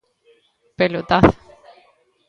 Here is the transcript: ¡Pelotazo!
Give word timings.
¡Pelotazo! 0.77 1.33